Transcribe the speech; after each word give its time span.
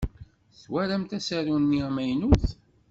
Twalamt 0.61 1.09
asaru-nni 1.19 1.79
amaynut? 1.87 2.43